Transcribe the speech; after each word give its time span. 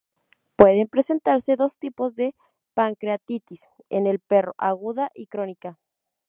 Pueden 0.55 0.87
presentarse 0.87 1.55
dos 1.55 1.77
tipos 1.77 2.15
de 2.15 2.33
pancreatitis 2.73 3.69
en 3.89 4.07
el 4.07 4.17
perro: 4.19 4.55
aguda 4.57 5.11
y 5.13 5.27
crónica. 5.27 5.77